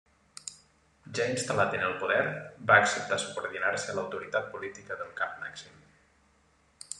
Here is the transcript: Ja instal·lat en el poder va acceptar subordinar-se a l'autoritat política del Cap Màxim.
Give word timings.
Ja 1.17 1.27
instal·lat 1.33 1.75
en 1.79 1.83
el 1.89 1.93
poder 2.03 2.23
va 2.71 2.77
acceptar 2.85 3.19
subordinar-se 3.25 3.93
a 3.95 3.99
l'autoritat 3.99 4.49
política 4.57 4.99
del 5.03 5.13
Cap 5.21 5.37
Màxim. 5.45 5.87